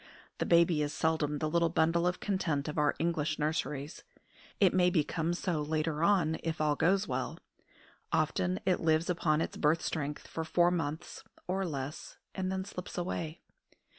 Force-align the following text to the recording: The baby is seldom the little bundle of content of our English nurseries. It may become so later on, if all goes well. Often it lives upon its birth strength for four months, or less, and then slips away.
The 0.39 0.47
baby 0.47 0.81
is 0.81 0.93
seldom 0.93 1.37
the 1.37 1.47
little 1.47 1.69
bundle 1.69 2.07
of 2.07 2.19
content 2.19 2.67
of 2.67 2.79
our 2.79 2.95
English 2.97 3.37
nurseries. 3.37 4.03
It 4.59 4.73
may 4.73 4.89
become 4.89 5.35
so 5.35 5.61
later 5.61 6.03
on, 6.03 6.39
if 6.41 6.59
all 6.59 6.75
goes 6.75 7.07
well. 7.07 7.37
Often 8.11 8.61
it 8.65 8.79
lives 8.79 9.11
upon 9.11 9.41
its 9.41 9.57
birth 9.57 9.83
strength 9.83 10.25
for 10.25 10.43
four 10.43 10.71
months, 10.71 11.23
or 11.45 11.67
less, 11.67 12.17
and 12.33 12.51
then 12.51 12.65
slips 12.65 12.97
away. 12.97 13.41